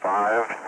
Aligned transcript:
Y 0.00 0.67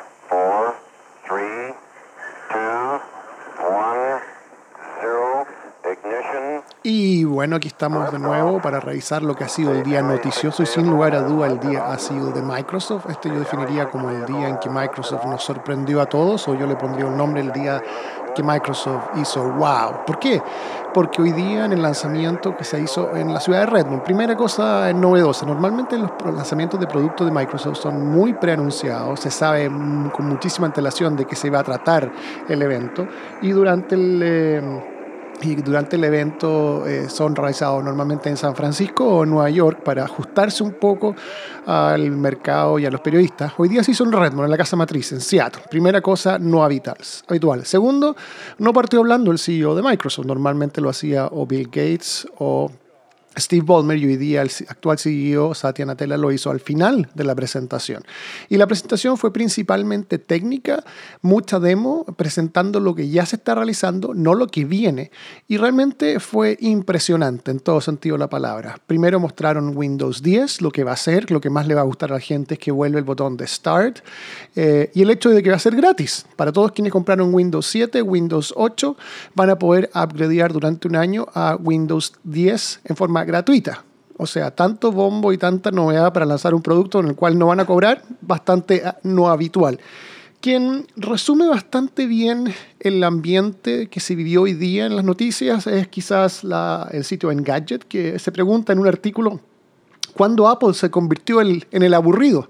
bueno, 7.31 7.57
aquí 7.57 7.69
estamos 7.69 8.11
de 8.13 8.19
nuevo 8.19 8.61
para 8.61 8.81
revisar 8.81 9.23
lo 9.23 9.35
que 9.37 9.45
ha 9.45 9.49
sido 9.49 9.73
el 9.73 9.83
día 9.83 10.03
noticioso 10.03 10.63
y 10.63 10.67
sin 10.67 10.91
lugar 10.91 11.15
a 11.15 11.23
duda 11.23 11.47
el 11.47 11.61
día 11.61 11.87
ha 11.87 11.99
sido 11.99 12.31
de 12.33 12.43
Microsoft. 12.43 13.07
Este 13.09 13.29
yo 13.29 13.39
definiría 13.39 13.89
como 13.89 14.11
el 14.11 14.27
día 14.27 14.49
en 14.49 14.59
que 14.59 14.69
Microsoft 14.69 15.25
nos 15.27 15.43
sorprendió 15.43 16.01
a 16.01 16.07
todos 16.07 16.47
o 16.49 16.55
yo 16.55 16.67
le 16.67 16.77
pondría 16.77 17.07
un 17.07 17.17
nombre 17.17 17.41
el 17.41 17.53
día 17.53 17.83
que 18.35 18.43
Microsoft 18.43 19.11
hizo 19.17 19.43
wow. 19.45 20.05
¿Por 20.07 20.19
qué? 20.19 20.43
Porque 20.93 21.23
hoy 21.23 21.33
día 21.33 21.65
en 21.65 21.73
el 21.73 21.83
lanzamiento 21.83 22.57
que 22.57 22.65
se 22.65 22.81
hizo 22.81 23.15
en 23.17 23.33
la 23.33 23.41
ciudad 23.41 23.61
de 23.61 23.67
Redmond, 23.67 24.03
primera 24.03 24.37
cosa 24.37 24.93
novedosa, 24.93 25.47
normalmente 25.47 25.97
los 25.97 26.11
lanzamientos 26.25 26.81
de 26.81 26.87
productos 26.87 27.27
de 27.27 27.33
Microsoft 27.33 27.79
son 27.79 28.07
muy 28.07 28.35
preanunciados, 28.35 29.21
se 29.21 29.31
sabe 29.31 29.69
con 29.69 30.29
muchísima 30.29 30.67
antelación 30.67 31.17
de 31.17 31.27
que 31.27 31.37
se 31.37 31.49
va 31.49 31.61
a 31.61 31.65
tratar 31.65 32.11
el 32.49 32.61
evento 32.61 33.07
y 33.41 33.51
durante 33.51 33.95
el... 33.95 34.21
Eh, 34.23 34.97
y 35.43 35.55
durante 35.57 35.97
el 35.97 36.05
evento 36.05 36.87
eh, 36.87 37.09
son 37.09 37.35
realizados 37.35 37.83
normalmente 37.83 38.29
en 38.29 38.37
San 38.37 38.55
Francisco 38.55 39.05
o 39.07 39.27
Nueva 39.27 39.51
York 39.51 39.83
para 39.83 40.05
ajustarse 40.05 40.63
un 40.63 40.75
poco 40.75 41.15
al 41.67 42.11
mercado 42.11 42.79
y 42.79 42.87
a 42.87 42.91
los 42.91 43.01
periodistas. 43.01 43.53
Hoy 43.57 43.69
día 43.69 43.83
sí 43.83 43.95
son 43.95 44.13
Redmond, 44.13 44.45
en 44.45 44.51
la 44.51 44.57
casa 44.57 44.77
matriz, 44.77 45.13
en 45.13 45.21
Seattle. 45.21 45.63
Primera 45.71 46.01
cosa, 46.01 46.39
no 46.39 46.65
habitual. 46.65 47.65
Segundo, 47.65 48.17
no 48.59 48.73
partió 48.73 49.01
hablando 49.01 49.31
el 49.31 49.39
CEO 49.39 49.75
de 49.75 49.83
Microsoft. 49.83 50.27
Normalmente 50.27 50.81
lo 50.81 50.91
hacía 50.91 51.27
o 51.27 51.47
Bill 51.47 51.67
Gates 51.67 52.27
o 52.39 52.71
Steve 53.39 53.65
Ballmer 53.65 53.97
y 53.97 54.07
hoy 54.07 54.17
día 54.17 54.43
el 54.43 54.51
actual 54.69 54.99
CEO 54.99 55.55
Satya 55.55 55.87
Nadella 55.87 56.17
lo 56.17 56.33
hizo 56.33 56.51
al 56.51 56.61
final 56.61 57.09
de 57.15 57.25
la 57.25 57.35
presentación. 57.35 58.03
Y 58.49 58.57
la 58.57 58.67
presentación 58.67 59.17
fue 59.17 59.33
principalmente 59.33 60.19
técnica, 60.19 60.83
mucha 61.23 61.61
demo, 61.61 62.05
presentando 62.17 62.81
lo 62.81 62.95
que 62.95 63.09
ya 63.09 63.25
se 63.27 63.37
está 63.37 63.55
realizando, 63.55 64.15
no 64.15 64.35
lo 64.35 64.49
que 64.49 64.65
viene. 64.65 65.11
Y 65.47 65.59
realmente 65.59 66.19
fue 66.19 66.57
impresionante 66.61 67.51
en 67.53 67.61
todo 67.61 67.81
sentido 67.81 68.19
la 68.19 68.29
palabra. 68.29 68.79
Primero 68.87 69.21
mostraron 69.21 69.77
Windows 69.77 70.23
10, 70.23 70.61
lo 70.63 70.71
que 70.73 70.83
va 70.83 70.93
a 70.93 70.97
ser, 70.97 71.31
lo 71.31 71.41
que 71.41 71.51
más 71.51 71.67
le 71.67 71.75
va 71.75 71.83
a 71.83 71.85
gustar 71.85 72.11
a 72.11 72.15
la 72.15 72.21
gente 72.21 72.55
es 72.55 72.61
que 72.61 72.73
vuelve 72.73 72.99
el 72.99 73.05
botón 73.05 73.37
de 73.37 73.47
Start 73.47 74.01
eh, 74.57 74.91
y 74.93 75.03
el 75.03 75.11
hecho 75.11 75.31
de 75.31 75.43
que 75.43 75.51
va 75.51 75.57
a 75.57 75.61
ser 75.61 75.77
gratis. 75.77 76.27
Para 76.37 76.51
todos 76.51 76.73
quienes 76.73 76.93
compraron 76.93 77.33
Windows 77.33 77.67
7, 77.67 78.03
Windows 78.03 78.53
8, 78.57 78.97
van 79.35 79.51
a 79.51 79.59
poder 79.59 79.89
upgradear 79.95 80.53
durante 80.53 80.89
un 80.89 80.97
año 80.97 81.27
a 81.35 81.57
Windows 81.57 82.15
10 82.25 82.81
en 82.85 82.97
forma 82.97 83.20
gratuita. 83.25 83.85
O 84.17 84.27
sea, 84.27 84.51
tanto 84.51 84.93
bombo 84.93 85.33
y 85.33 85.39
tanta 85.39 85.71
novedad 85.71 86.13
para 86.13 86.27
lanzar 86.27 86.55
un 86.55 86.61
producto 86.61 87.01
en 87.01 87.07
el 87.07 87.15
cual 87.15 87.39
no 87.39 87.47
van 87.47 87.61
a 87.61 87.65
cobrar, 87.65 88.03
bastante 88.21 88.83
ah, 88.85 88.99
no 89.03 89.31
habitual. 89.31 89.81
Quien 90.43 90.87
resume 90.97 91.47
bastante 91.49 92.07
bien 92.07 92.53
el 92.81 93.03
ambiente 93.03 93.89
que 93.89 94.01
se 94.01 94.15
vivió 94.15 94.43
hoy 94.43 94.53
día 94.53 94.87
en 94.87 94.97
las 94.97 95.05
noticias 95.05 95.67
es 95.67 95.89
quizás 95.89 96.43
el 96.91 97.05
sitio 97.05 97.31
Engadget, 97.31 97.85
que 97.85 98.19
se 98.19 98.31
pregunta 98.31 98.73
en 98.73 98.79
un 98.79 98.89
artículo 98.89 99.41
cuándo 100.15 100.49
Apple 100.49 100.75
se 100.75 100.91
convirtió 100.91 101.41
en 101.41 101.65
el 101.71 101.95
aburrido, 101.95 102.49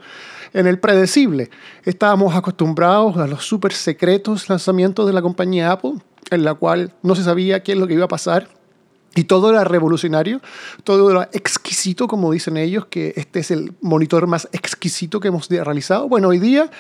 en 0.53 0.67
el 0.67 0.81
predecible. 0.81 1.51
Estábamos 1.85 2.35
acostumbrados 2.35 3.17
a 3.17 3.29
los 3.29 3.45
súper 3.45 3.73
secretos 3.73 4.49
lanzamientos 4.49 5.07
de 5.07 5.13
la 5.13 5.23
compañía 5.23 5.71
Apple, 5.71 5.95
en 6.31 6.45
la 6.45 6.55
cual 6.55 6.93
no 7.03 7.15
se 7.15 7.23
sabía 7.23 7.63
qué 7.63 7.73
es 7.73 7.79
lo 7.79 7.87
que 7.87 7.95
iba 7.95 8.07
a 8.07 8.09
pasar 8.09 8.60
y 9.15 9.25
todo 9.25 9.51
era 9.51 9.65
revolucionario, 9.65 10.41
todo 10.85 11.11
era 11.11 11.29
exquisito, 11.33 12.07
como 12.07 12.31
dicen 12.31 12.57
ellos, 12.57 12.87
que 12.87 13.13
este 13.17 13.41
es 13.41 13.51
el 13.51 13.73
monitor 13.81 14.27
más 14.27 14.49
exquisito 14.53 15.19
que 15.21 15.29
hemos 15.29 15.49
realizado. 15.49 16.09
Bueno, 16.09 16.29
hoy 16.29 16.39
día, 16.39 16.71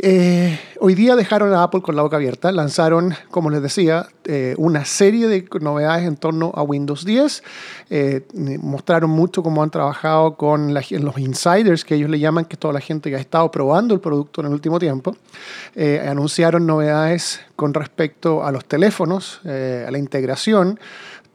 eh, 0.00 0.58
hoy 0.80 0.94
día 0.94 1.14
dejaron 1.14 1.52
a 1.54 1.62
Apple 1.62 1.82
con 1.82 1.94
la 1.94 2.02
boca 2.02 2.16
abierta, 2.16 2.50
lanzaron, 2.50 3.14
como 3.30 3.50
les 3.50 3.62
decía, 3.62 4.08
eh, 4.24 4.54
una 4.58 4.84
serie 4.84 5.28
de 5.28 5.46
novedades 5.60 6.08
en 6.08 6.16
torno 6.16 6.50
a 6.54 6.62
Windows 6.62 7.04
10, 7.04 7.42
eh, 7.90 8.26
mostraron 8.60 9.10
mucho 9.10 9.42
cómo 9.42 9.62
han 9.62 9.70
trabajado 9.70 10.36
con 10.36 10.74
los 10.74 11.18
insiders, 11.18 11.84
que 11.84 11.94
ellos 11.94 12.10
le 12.10 12.18
llaman, 12.18 12.46
que 12.46 12.56
toda 12.56 12.74
la 12.74 12.80
gente 12.80 13.10
que 13.10 13.16
ha 13.16 13.20
estado 13.20 13.50
probando 13.50 13.94
el 13.94 14.00
producto 14.00 14.40
en 14.40 14.48
el 14.48 14.52
último 14.54 14.78
tiempo, 14.78 15.16
anunciaron 16.06 16.66
novedades 16.66 17.40
con 17.54 17.72
respecto 17.74 18.44
a 18.44 18.50
los 18.50 18.64
teléfonos, 18.64 19.40
a 19.44 19.90
la 19.90 19.98
integración, 19.98 20.78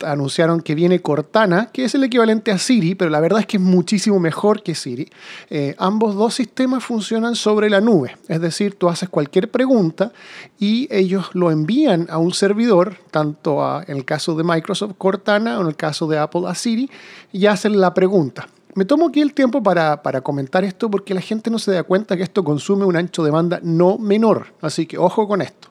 anunciaron 0.06 0.62
que 0.62 0.76
viene 0.76 1.02
Cortana, 1.02 1.70
que 1.72 1.86
es 1.86 1.96
el 1.96 2.04
equivalente 2.04 2.52
a 2.52 2.58
Siri, 2.58 2.96
pero 2.96 3.10
la 3.10 3.20
verdad 3.20 3.40
es 3.40 3.46
que 3.46 3.58
es 3.58 3.64
muchísimo 3.64 4.20
mejor 4.20 4.64
que 4.64 4.76
Siri. 4.76 5.10
Eh, 5.50 5.76
ambos 5.78 6.16
dos 6.16 6.34
sistemas 6.34 6.84
funcionan 6.84 7.36
sobre 7.36 7.70
la 7.70 7.82
nube, 7.82 8.18
es 8.28 8.42
decir, 8.42 8.76
tú 8.76 8.90
haces 8.90 9.10
cualquier 9.10 9.50
pregunta 9.50 10.12
y 10.60 10.88
ellos 10.92 11.30
lo 11.34 11.52
envían 11.52 12.08
a 12.10 12.18
un 12.18 12.34
servidor, 12.34 12.98
tanto 13.12 13.82
en 13.88 13.98
el 13.98 14.06
caso 14.06 14.36
de 14.36 14.44
Microsoft 14.44 14.94
Cortana 14.98 15.58
o 15.58 15.62
en 15.62 15.68
el 15.68 15.76
caso 15.76 16.08
de 16.08 16.18
Apple 16.18 16.44
a 16.48 16.56
Siri, 16.56 16.90
y 17.32 17.46
hacen 17.46 17.80
la 17.80 17.94
pregunta. 17.94 18.48
Me 18.76 18.86
tomo 18.86 19.08
aquí 19.08 19.22
el 19.22 19.34
tiempo 19.34 19.64
para, 19.64 20.04
para, 20.04 20.22
comentar 20.22 20.64
esto 20.64 20.92
porque 20.92 21.16
la 21.16 21.22
gente 21.22 21.50
no 21.50 21.58
se 21.58 21.72
da 21.72 21.82
cuenta 21.82 22.16
que 22.16 22.22
esto 22.22 22.44
consume 22.44 22.86
un 22.86 22.96
ancho 22.96 23.24
de 23.24 23.32
banda 23.32 23.60
no 23.64 23.98
menor. 23.98 24.54
Así 24.62 24.86
que 24.86 25.00
ojo 25.00 25.28
con 25.28 25.42
esto. 25.42 25.70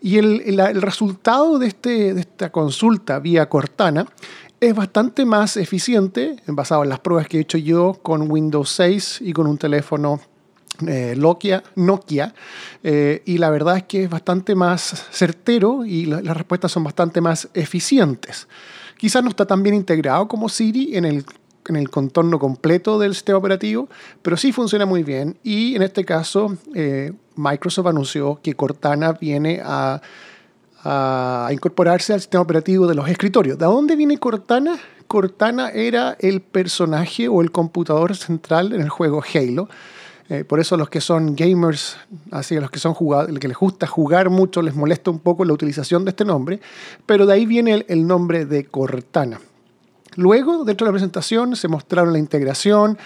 Y 0.00 0.18
el, 0.18 0.42
el, 0.60 0.82
resultado 0.82 1.58
de, 1.58 1.68
este, 1.68 2.14
de 2.14 2.20
esta 2.20 2.50
consulta 2.50 3.18
vía 3.18 3.48
Cortana 3.48 4.06
es 4.60 4.74
bastante 4.74 5.24
más 5.24 5.56
eficiente, 5.56 6.36
basado 6.46 6.82
en 6.82 6.88
las 6.88 7.00
pruebas 7.00 7.28
que 7.28 7.38
he 7.38 7.40
hecho 7.40 7.58
yo 7.58 7.98
con 8.02 8.30
Windows 8.30 8.70
6 8.70 9.20
y 9.22 9.32
con 9.32 9.46
un 9.46 9.58
teléfono 9.58 10.20
eh, 10.86 11.14
Nokia, 11.16 11.62
Nokia 11.76 12.34
eh, 12.82 13.22
y 13.24 13.38
la 13.38 13.50
verdad 13.50 13.78
es 13.78 13.84
que 13.84 14.04
es 14.04 14.10
bastante 14.10 14.54
más 14.54 15.06
certero 15.10 15.84
y 15.84 16.06
las 16.06 16.36
respuestas 16.36 16.72
son 16.72 16.84
bastante 16.84 17.20
más 17.20 17.48
eficientes. 17.54 18.48
Quizás 18.98 19.22
no 19.22 19.30
está 19.30 19.46
tan 19.46 19.62
bien 19.62 19.74
integrado 19.74 20.26
como 20.28 20.48
Siri 20.48 20.96
en 20.96 21.04
el 21.04 21.24
en 21.68 21.76
el 21.76 21.90
contorno 21.90 22.38
completo 22.38 22.98
del 22.98 23.14
sistema 23.14 23.38
operativo, 23.38 23.88
pero 24.22 24.36
sí 24.36 24.52
funciona 24.52 24.86
muy 24.86 25.02
bien. 25.02 25.38
Y 25.42 25.74
en 25.74 25.82
este 25.82 26.04
caso, 26.04 26.56
eh, 26.74 27.12
Microsoft 27.36 27.86
anunció 27.86 28.40
que 28.42 28.54
Cortana 28.54 29.12
viene 29.12 29.60
a, 29.64 30.00
a, 30.84 31.48
incorporarse 31.52 32.12
al 32.12 32.20
sistema 32.20 32.42
operativo 32.42 32.86
de 32.86 32.94
los 32.94 33.08
escritorios. 33.08 33.58
¿De 33.58 33.64
dónde 33.64 33.96
viene 33.96 34.18
Cortana? 34.18 34.76
Cortana 35.06 35.70
era 35.70 36.16
el 36.20 36.40
personaje 36.40 37.28
o 37.28 37.40
el 37.40 37.52
computador 37.52 38.16
central 38.16 38.72
en 38.72 38.80
el 38.80 38.88
juego 38.88 39.22
Halo. 39.34 39.68
Eh, 40.28 40.44
por 40.44 40.58
eso 40.58 40.76
los 40.76 40.88
que 40.88 41.00
son 41.00 41.36
gamers, 41.36 41.96
así 42.32 42.56
los 42.56 42.70
que 42.70 42.80
son 42.80 42.94
jugadores, 42.94 43.38
que 43.38 43.46
les 43.46 43.56
gusta 43.56 43.86
jugar 43.86 44.28
mucho, 44.28 44.60
les 44.60 44.74
molesta 44.74 45.10
un 45.10 45.20
poco 45.20 45.44
la 45.44 45.52
utilización 45.52 46.04
de 46.04 46.10
este 46.10 46.24
nombre, 46.24 46.60
pero 47.06 47.26
de 47.26 47.34
ahí 47.34 47.46
viene 47.46 47.84
el 47.86 48.06
nombre 48.06 48.44
de 48.44 48.64
Cortana. 48.64 49.40
Luego, 50.16 50.64
dentro 50.64 50.84
de 50.84 50.88
la 50.90 50.94
presentación, 50.94 51.54
se 51.54 51.68
mostraron 51.68 52.12
la 52.12 52.18
integración 52.18 52.98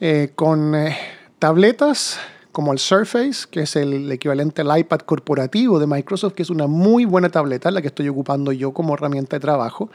eh, 0.00 0.32
con 0.34 0.74
eh, 0.74 0.96
tabletas 1.38 2.18
como 2.56 2.72
el 2.72 2.78
Surface, 2.78 3.46
que 3.50 3.60
es 3.60 3.76
el 3.76 4.10
equivalente 4.10 4.62
al 4.62 4.78
iPad 4.78 5.00
corporativo 5.00 5.78
de 5.78 5.86
Microsoft, 5.86 6.32
que 6.32 6.42
es 6.42 6.48
una 6.48 6.66
muy 6.66 7.04
buena 7.04 7.28
tableta, 7.28 7.70
la 7.70 7.82
que 7.82 7.88
estoy 7.88 8.08
ocupando 8.08 8.50
yo 8.50 8.72
como 8.72 8.94
herramienta 8.94 9.36
de 9.36 9.40
trabajo. 9.40 9.90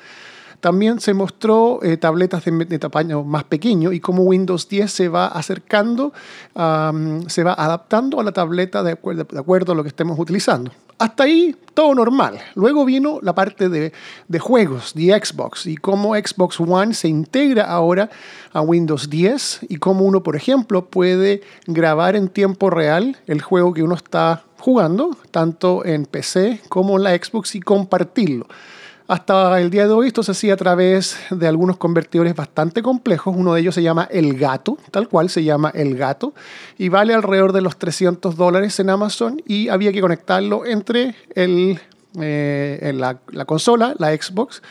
También 0.59 0.99
se 0.99 1.15
mostró 1.15 1.79
eh, 1.81 1.97
tabletas 1.97 2.45
de, 2.45 2.77
tamaño 2.77 3.23
más 3.23 3.45
pequeño 3.45 3.91
y 3.91 3.99
cómo 3.99 4.21
Windows 4.21 4.69
10 4.69 4.91
se 4.91 5.09
va 5.09 5.25
acercando, 5.25 6.13
se 6.53 7.43
va 7.43 7.53
adaptando 7.53 8.19
a 8.19 8.23
la 8.23 8.31
tableta 8.31 8.83
de 8.83 8.91
acuerdo, 8.91 9.23
de 9.23 9.39
acuerdo 9.39 9.71
a 9.71 9.75
lo 9.75 9.81
que 9.81 9.89
estemos 9.89 10.19
utilizando. 10.19 10.69
Hasta 11.01 11.23
ahí 11.23 11.55
todo 11.73 11.95
normal. 11.95 12.39
Luego 12.53 12.85
vino 12.85 13.17
la 13.23 13.33
parte 13.33 13.69
de, 13.69 13.91
juegos, 14.39 14.93
de 14.93 15.19
Xbox, 15.19 15.65
y 15.65 15.75
cómo 15.75 16.13
Xbox 16.13 16.59
One 16.59 16.93
se 16.93 17.07
integra 17.07 17.63
ahora 17.63 18.11
a 18.53 18.61
Windows 18.61 19.09
10 19.09 19.61
y 19.67 19.77
cómo 19.77 20.05
uno, 20.05 20.21
por 20.21 20.35
ejemplo, 20.35 20.85
puede 20.85 21.41
grabar 21.65 22.15
en 22.15 22.29
tiempo 22.29 22.69
real 22.69 23.17
el 23.25 23.41
juego 23.41 23.73
que 23.73 23.81
uno 23.81 23.95
está 23.95 24.43
jugando, 24.59 25.17
tanto 25.31 25.83
en 25.85 26.05
PC 26.05 26.61
como 26.69 26.97
en 26.97 27.03
la 27.05 27.17
Xbox, 27.17 27.55
y 27.55 27.61
compartirlo. 27.61 28.45
Hasta 29.11 29.59
el 29.59 29.69
día 29.69 29.87
de 29.87 29.93
hoy 29.93 30.07
esto 30.07 30.23
se 30.23 30.31
hacía 30.31 30.53
a 30.53 30.55
través 30.55 31.17
de 31.31 31.45
algunos 31.45 31.75
convertidores 31.75 32.33
bastante 32.33 32.81
complejos. 32.81 33.35
Uno 33.35 33.53
de 33.53 33.59
ellos 33.59 33.75
se 33.75 33.83
llama 33.83 34.07
El 34.09 34.39
Gato, 34.39 34.77
tal 34.89 35.09
cual 35.09 35.29
se 35.29 35.43
llama 35.43 35.69
El 35.75 35.97
Gato, 35.97 36.33
y 36.77 36.87
vale 36.87 37.13
alrededor 37.13 37.51
de 37.51 37.59
los 37.59 37.75
300 37.75 38.37
dólares 38.37 38.79
en 38.79 38.89
Amazon 38.89 39.41
y 39.45 39.67
había 39.67 39.91
que 39.91 39.99
conectarlo 39.99 40.65
entre 40.65 41.13
el 41.35 41.77
eh, 42.19 42.79
en 42.81 42.99
la, 42.99 43.15
consola, 43.45 43.95
la 43.97 44.13
Xbox, 44.13 44.61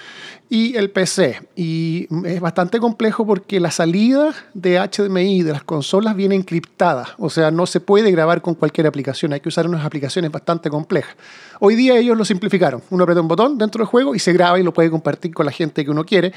y 0.51 0.77
el 0.77 0.91
PC. 0.91 1.41
Y 1.57 2.07
es 2.27 2.41
bastante 2.41 2.81
complejo 2.81 3.25
porque 3.25 3.61
la 3.61 3.71
salida 3.71 4.35
de 4.53 4.79
HDMI 4.79 5.43
de 5.43 5.53
las 5.53 5.63
consolas 5.63 6.17
viene 6.17 6.35
encriptada, 6.35 7.07
o 7.19 7.31
sea, 7.31 7.51
no 7.51 7.65
se 7.67 7.81
puede 7.81 8.11
grabar 8.11 8.43
con 8.43 8.55
cualquier 8.55 8.87
aplicación, 8.87 9.33
hay 9.33 9.41
que 9.41 9.49
usar 9.49 9.67
unas 9.67 9.85
aplicaciones 9.85 10.31
bastante 10.31 10.69
complejas. 10.69 11.17
Hoy 11.61 11.77
día 11.77 11.97
ellos 11.97 12.19
lo 12.19 12.25
simplificaron, 12.25 12.83
uno 12.91 13.05
aprieta 13.05 13.21
un 13.21 13.29
botón 13.29 13.57
dentro 13.57 13.79
del 13.79 13.87
juego 13.87 14.15
y 14.15 14.19
se 14.19 14.33
graba 14.33 14.59
y 14.59 14.63
lo 14.63 14.75
puede 14.75 14.91
compartir 14.91 15.33
con 15.33 15.47
la 15.47 15.53
gente 15.53 15.85
que 15.85 15.91
uno 15.91 16.05
quiere, 16.05 16.33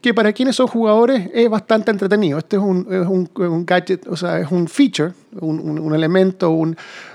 que 0.00 0.14
para 0.14 0.32
quienes 0.32 0.56
son 0.56 0.66
jugadores 0.66 1.30
es 1.34 1.48
bastante 1.48 1.90
entretenido. 1.90 2.38
Este 2.38 2.56
es 2.56 2.62
un, 2.62 2.86
es 2.90 3.06
un, 3.06 3.30
un 3.34 3.66
gadget, 3.66 4.06
o 4.08 4.16
sea, 4.16 4.38
es 4.40 4.50
un 4.50 4.66
feature 4.66 5.12
un, 5.40 5.94
elemento, 5.94 6.54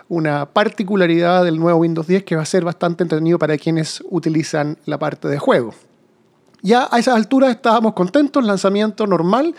una 0.07 0.45
particularidad 0.45 1.43
del 1.43 1.59
nuevo 1.59 1.79
Windows 1.79 2.07
10 2.07 2.23
que 2.23 2.35
va 2.35 2.43
a 2.43 2.45
ser 2.45 2.63
bastante 2.63 3.03
entretenido 3.03 3.39
para 3.39 3.57
quienes 3.57 4.03
utilizan 4.09 4.77
la 4.85 4.99
parte 4.99 5.27
de 5.27 5.39
juego. 5.39 5.73
Ya 6.61 6.87
a 6.89 6.97
esas 6.97 7.15
alturas 7.15 7.49
estábamos 7.49 7.93
contentos, 7.93 8.43
lanzamiento 8.45 9.05
normal, 9.05 9.53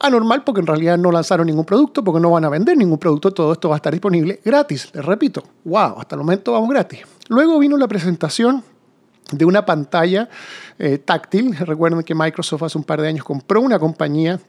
anormal 0.00 0.42
porque 0.42 0.60
en 0.60 0.66
realidad 0.66 0.98
no 0.98 1.12
lanzaron 1.12 1.46
ningún 1.46 1.64
producto, 1.64 2.02
porque 2.02 2.20
no 2.20 2.32
van 2.32 2.44
a 2.44 2.48
vender 2.48 2.76
ningún 2.76 2.98
producto, 2.98 3.30
todo 3.30 3.52
esto 3.52 3.68
va 3.68 3.76
a 3.76 3.78
estar 3.78 3.92
disponible 3.92 4.40
gratis, 4.44 4.90
les 4.92 5.04
repito, 5.04 5.44
wow, 5.64 6.00
hasta 6.00 6.16
el 6.16 6.20
momento 6.20 6.52
vamos 6.52 6.68
gratis. 6.70 7.00
Luego 7.28 7.60
vino 7.60 7.76
la 7.76 7.86
presentación 7.86 8.64
de 9.30 9.44
una 9.44 9.64
pantalla 9.64 10.28
eh, 10.78 10.98
táctil. 10.98 11.56
Recuerden 11.56 12.02
que 12.02 12.14
Microsoft 12.14 12.62
hace 12.62 12.78
un 12.78 12.84
par 12.84 13.00
de 13.00 13.08
años 13.08 13.24
compró 13.24 13.60
una 13.60 13.78
compañía 13.78 14.40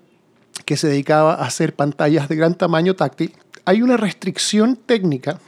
que 0.65 0.77
se 0.77 0.87
dedicaba 0.87 1.33
a 1.35 1.45
hacer 1.45 1.75
pantallas 1.75 2.29
de 2.29 2.35
gran 2.35 2.55
tamaño 2.55 2.95
táctil. 2.95 3.33
Hay 3.65 3.81
una 3.81 3.97
restricción 3.97 4.75
técnica 4.75 5.39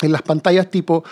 en 0.00 0.12
las 0.12 0.22
pantallas 0.22 0.70
tipo 0.70 1.04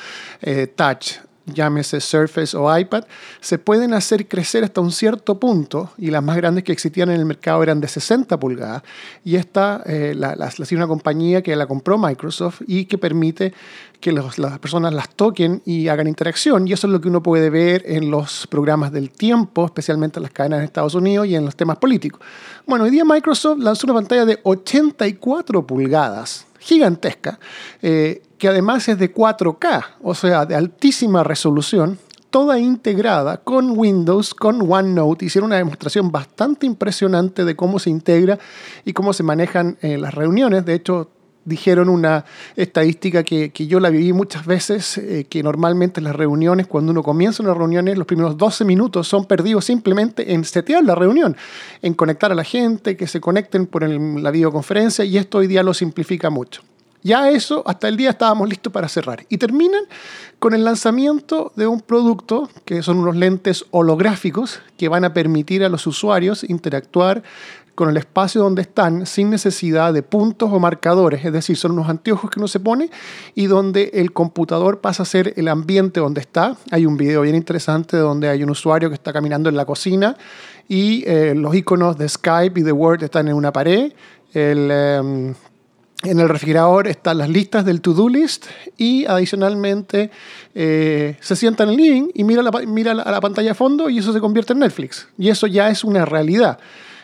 eh, 0.42 0.66
touch 0.66 1.25
llámese 1.46 2.00
Surface 2.00 2.56
o 2.56 2.76
iPad, 2.76 3.04
se 3.40 3.58
pueden 3.58 3.94
hacer 3.94 4.28
crecer 4.28 4.64
hasta 4.64 4.80
un 4.80 4.92
cierto 4.92 5.38
punto, 5.38 5.90
y 5.98 6.10
las 6.10 6.22
más 6.22 6.36
grandes 6.36 6.64
que 6.64 6.72
existían 6.72 7.10
en 7.10 7.20
el 7.20 7.24
mercado 7.24 7.62
eran 7.62 7.80
de 7.80 7.88
60 7.88 8.38
pulgadas, 8.38 8.82
y 9.24 9.36
esta 9.36 9.82
eh, 9.86 10.14
la, 10.16 10.34
la, 10.36 10.50
una 10.72 10.86
compañía 10.86 11.42
que 11.42 11.54
la 11.56 11.66
compró 11.66 11.96
Microsoft 11.98 12.62
y 12.66 12.86
que 12.86 12.98
permite 12.98 13.54
que 14.00 14.12
las 14.12 14.58
personas 14.58 14.92
las 14.92 15.08
toquen 15.10 15.62
y 15.64 15.88
hagan 15.88 16.06
interacción, 16.06 16.68
y 16.68 16.72
eso 16.72 16.86
es 16.86 16.92
lo 16.92 17.00
que 17.00 17.08
uno 17.08 17.22
puede 17.22 17.50
ver 17.50 17.82
en 17.86 18.10
los 18.10 18.46
programas 18.46 18.92
del 18.92 19.10
tiempo, 19.10 19.64
especialmente 19.64 20.18
en 20.18 20.24
las 20.24 20.32
cadenas 20.32 20.60
de 20.60 20.66
Estados 20.66 20.94
Unidos 20.94 21.26
y 21.26 21.36
en 21.36 21.44
los 21.44 21.56
temas 21.56 21.78
políticos. 21.78 22.20
Bueno, 22.66 22.84
hoy 22.84 22.90
día 22.90 23.04
Microsoft 23.04 23.58
lanzó 23.60 23.86
una 23.86 23.94
pantalla 23.94 24.24
de 24.24 24.38
84 24.42 25.66
pulgadas, 25.66 26.46
gigantesca, 26.66 27.38
eh, 27.80 28.22
que 28.38 28.48
además 28.48 28.88
es 28.88 28.98
de 28.98 29.14
4K, 29.14 29.84
o 30.02 30.14
sea, 30.14 30.44
de 30.44 30.56
altísima 30.56 31.22
resolución, 31.22 31.98
toda 32.30 32.58
integrada 32.58 33.38
con 33.38 33.78
Windows, 33.78 34.34
con 34.34 34.60
OneNote. 34.70 35.26
Hicieron 35.26 35.50
una 35.50 35.56
demostración 35.56 36.10
bastante 36.10 36.66
impresionante 36.66 37.44
de 37.44 37.54
cómo 37.54 37.78
se 37.78 37.90
integra 37.90 38.38
y 38.84 38.92
cómo 38.92 39.12
se 39.12 39.22
manejan 39.22 39.78
eh, 39.80 39.96
las 39.96 40.12
reuniones. 40.12 40.64
De 40.64 40.74
hecho, 40.74 41.08
dijeron 41.46 41.88
una 41.88 42.26
estadística 42.56 43.22
que, 43.22 43.50
yo 43.66 43.80
la 43.80 43.88
viví 43.88 44.12
muchas 44.12 44.44
veces, 44.44 44.98
eh, 44.98 45.26
que 45.30 45.42
normalmente 45.42 46.02
las 46.02 46.14
reuniones, 46.14 46.66
cuando 46.66 46.92
uno 46.92 47.02
comienza 47.02 47.42
una 47.42 47.54
reunión, 47.54 47.86
los 47.96 48.06
primeros 48.06 48.36
12 48.36 48.64
minutos 48.66 49.08
son 49.08 49.24
perdidos 49.24 49.64
simplemente 49.64 50.34
en 50.34 50.44
setear 50.44 50.84
la 50.84 50.94
reunión, 50.94 51.36
en 51.80 51.94
conectar 51.94 52.30
a 52.30 52.34
la 52.34 52.44
gente, 52.44 52.96
que 52.96 53.06
se 53.06 53.20
conecten 53.20 53.66
por 53.66 53.88
la 53.88 54.30
videoconferencia, 54.30 55.04
y 55.04 55.16
esto 55.16 55.38
hoy 55.38 55.46
día 55.46 55.62
lo 55.62 55.72
simplifica 55.72 56.28
mucho. 56.28 56.62
Ya 57.06 57.30
eso, 57.30 57.62
hasta 57.66 57.86
el 57.86 57.96
día 57.96 58.10
estábamos 58.10 58.48
listos 58.48 58.72
para 58.72 58.88
cerrar. 58.88 59.24
Y 59.28 59.38
terminan 59.38 59.84
con 60.40 60.54
el 60.54 60.64
lanzamiento 60.64 61.52
de 61.54 61.68
un 61.68 61.80
producto 61.80 62.50
que 62.64 62.82
son 62.82 62.98
unos 62.98 63.14
lentes 63.14 63.64
holográficos 63.70 64.60
que 64.76 64.88
van 64.88 65.04
a 65.04 65.14
permitir 65.14 65.62
a 65.62 65.68
los 65.68 65.86
usuarios 65.86 66.42
interactuar 66.42 67.22
con 67.76 67.90
el 67.90 67.96
espacio 67.96 68.42
donde 68.42 68.62
están 68.62 69.06
sin 69.06 69.30
necesidad 69.30 69.94
de 69.94 70.02
puntos 70.02 70.50
o 70.52 70.58
marcadores, 70.58 71.24
es 71.24 71.32
decir, 71.32 71.56
son 71.56 71.72
unos 71.72 71.88
anteojos 71.88 72.28
que 72.28 72.40
uno 72.40 72.48
se 72.48 72.58
pone 72.58 72.90
y 73.36 73.46
donde 73.46 73.92
el 73.94 74.12
computador 74.12 74.80
pasa 74.80 75.04
a 75.04 75.06
ser 75.06 75.32
el 75.36 75.46
ambiente 75.46 76.00
donde 76.00 76.22
está. 76.22 76.56
Hay 76.72 76.86
un 76.86 76.96
video 76.96 77.20
bien 77.20 77.36
interesante 77.36 77.98
donde 77.98 78.28
hay 78.28 78.42
un 78.42 78.50
usuario 78.50 78.88
que 78.88 78.96
está 78.96 79.12
caminando 79.12 79.48
en 79.48 79.56
la 79.56 79.64
cocina 79.64 80.16
y 80.66 81.04
eh, 81.06 81.34
los 81.36 81.54
iconos 81.54 81.96
de 81.98 82.08
Skype 82.08 82.58
y 82.58 82.64
de 82.64 82.72
Word 82.72 83.04
están 83.04 83.28
en 83.28 83.34
una 83.34 83.52
pared. 83.52 83.92
Em, 84.34 85.34
en 86.10 86.20
el 86.20 86.28
refrigerador 86.28 86.86
están 86.88 87.18
las 87.18 87.28
listas 87.28 87.64
del 87.64 87.80
to-do 87.80 88.08
list 88.08 88.46
y 88.76 89.04
adicionalmente 89.06 90.10
eh, 90.54 91.16
se 91.20 91.36
sienta 91.36 91.64
en 91.64 91.70
el 91.70 91.76
living 91.76 92.08
y 92.14 92.24
mira, 92.24 92.42
la, 92.42 92.50
a 93.02 93.10
la 93.10 93.20
pantalla 93.20 93.50
de 93.50 93.54
fondo 93.54 93.88
y 93.90 93.98
eso 93.98 94.12
se 94.12 94.20
convierte 94.20 94.52
en 94.52 94.60
Netflix. 94.60 95.08
Y 95.18 95.28
eso 95.28 95.46
ya 95.46 95.68
es 95.68 95.84
una 95.84 96.04
realidad. 96.04 96.58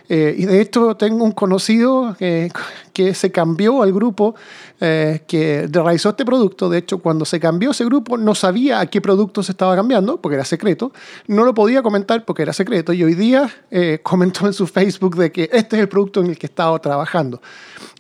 Eh, 0.08 0.34
y 0.36 0.44
de 0.44 0.60
hecho 0.60 0.96
tengo 0.96 1.24
un 1.24 1.32
conocido 1.32 2.16
que 2.18 3.14
se 3.14 3.30
cambió 3.30 3.82
al 3.82 3.92
grupo 3.92 4.34
eh, 4.84 5.22
que 5.28 5.68
realizó 5.70 6.10
este 6.10 6.24
producto. 6.24 6.68
De 6.68 6.78
hecho, 6.78 6.98
cuando 6.98 7.24
se 7.24 7.38
cambió 7.38 7.70
ese 7.70 7.84
grupo 7.84 8.18
no 8.18 8.34
sabía 8.34 8.80
a 8.80 8.86
qué 8.86 9.00
producto 9.00 9.40
se 9.40 9.52
estaba 9.52 9.76
cambiando 9.76 10.20
porque 10.20 10.34
era 10.34 10.44
secreto. 10.44 10.92
No 11.28 11.44
lo 11.44 11.54
podía 11.54 11.84
comentar 11.84 12.24
porque 12.24 12.42
era 12.42 12.52
secreto. 12.52 12.92
Y 12.92 13.04
hoy 13.04 13.14
día 13.14 13.48
eh, 13.70 14.00
comentó 14.02 14.44
en 14.44 14.52
su 14.52 14.66
Facebook 14.66 15.14
de 15.14 15.30
que 15.30 15.48
este 15.52 15.76
es 15.76 15.82
el 15.82 15.88
producto 15.88 16.18
en 16.18 16.26
el 16.30 16.36
que 16.36 16.46
estaba 16.46 16.76
trabajando. 16.80 17.40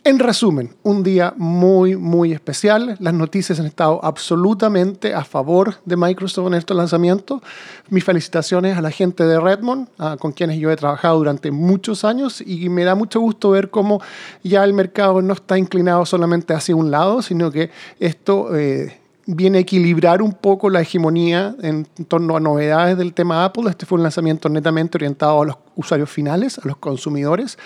En 0.04 0.18
resumen, 0.18 0.74
un 0.82 1.04
día 1.04 1.32
muy, 1.36 1.94
muy 1.94 2.32
especial. 2.32 2.96
Las 2.98 3.14
noticias 3.14 3.60
han 3.60 3.66
estado 3.66 4.04
absolutamente 4.04 5.14
a 5.14 5.22
favor 5.22 5.76
de 5.84 5.96
Microsoft 5.96 6.48
en 6.48 6.54
estos 6.54 6.76
lanzamientos. 6.76 7.40
Mis 7.88 8.02
felicitaciones 8.02 8.76
a 8.76 8.82
la 8.82 8.90
gente 8.90 9.22
de 9.24 9.38
Redmond, 9.38 9.86
con 10.18 10.32
quienes 10.32 10.58
yo 10.58 10.72
he 10.72 10.76
trabajado 10.76 11.18
durante 11.18 11.52
muchos 11.52 12.04
años 12.04 12.42
y 12.44 12.68
me 12.68 12.82
da 12.82 12.96
mucho 12.96 13.20
gusto 13.20 13.50
ver 13.50 13.70
cómo 13.70 14.00
ya 14.42 14.64
el 14.64 14.72
mercado 14.72 15.22
no 15.22 15.34
está 15.34 15.56
inclinado 15.56 16.04
solamente 16.04 16.52
hacia 16.52 16.74
un 16.74 16.90
lado, 16.90 17.22
sino 17.22 17.52
que 17.52 17.70
esto 18.00 18.56
eh, 18.56 18.98
viene 19.26 19.58
a 19.58 19.60
equilibrar 19.60 20.20
un 20.20 20.32
poco 20.32 20.68
la 20.68 20.80
hegemonía 20.80 21.54
en 21.62 21.84
torno 22.08 22.36
a 22.36 22.40
novedades 22.40 22.98
del 22.98 23.14
tema 23.14 23.44
Apple. 23.44 23.70
Este 23.70 23.86
fue 23.86 23.98
un 23.98 24.02
lanzamiento 24.02 24.48
netamente 24.48 24.98
orientado 24.98 25.42
a 25.42 25.46
los 25.46 25.56
usuarios 25.76 26.10
finales, 26.10 26.58
a 26.58 26.66
los 26.66 26.76
consumidores. 26.78 27.56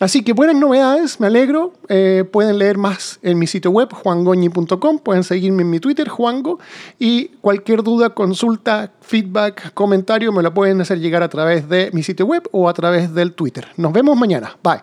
Así 0.00 0.22
que 0.22 0.32
buenas 0.32 0.56
novedades, 0.56 1.20
me 1.20 1.26
alegro. 1.26 1.74
Eh, 1.90 2.24
pueden 2.32 2.56
leer 2.56 2.78
más 2.78 3.18
en 3.22 3.38
mi 3.38 3.46
sitio 3.46 3.70
web, 3.70 3.92
juangoñi.com. 3.92 4.98
Pueden 4.98 5.24
seguirme 5.24 5.60
en 5.60 5.68
mi 5.68 5.78
Twitter, 5.78 6.08
Juango. 6.08 6.58
Y 6.98 7.28
cualquier 7.42 7.82
duda, 7.82 8.10
consulta, 8.10 8.92
feedback, 9.02 9.74
comentario, 9.74 10.32
me 10.32 10.42
lo 10.42 10.54
pueden 10.54 10.80
hacer 10.80 11.00
llegar 11.00 11.22
a 11.22 11.28
través 11.28 11.68
de 11.68 11.90
mi 11.92 12.02
sitio 12.02 12.24
web 12.24 12.48
o 12.50 12.70
a 12.70 12.72
través 12.72 13.12
del 13.12 13.34
Twitter. 13.34 13.68
Nos 13.76 13.92
vemos 13.92 14.16
mañana. 14.16 14.56
Bye. 14.62 14.80